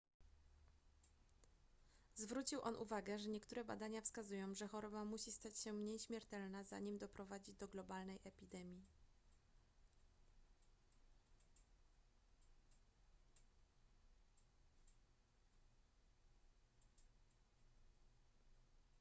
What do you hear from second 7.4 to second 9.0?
do globalnej epidemii